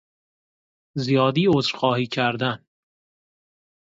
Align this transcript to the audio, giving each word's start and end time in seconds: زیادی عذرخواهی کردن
زیادی 0.95 1.47
عذرخواهی 1.47 2.07
کردن 2.07 2.65